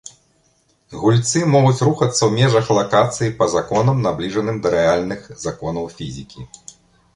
[1.01, 6.51] Гульцы могуць рухацца ў межах лакацыі па законам, набліжаным да рэальных законаў фізікі.